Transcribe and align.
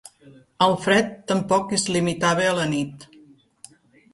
El 0.67 0.71
fred 0.85 1.11
tampoc 1.33 1.75
es 1.79 1.85
limitava 1.97 2.49
a 2.53 2.57
la 2.61 2.67
nit. 2.73 3.07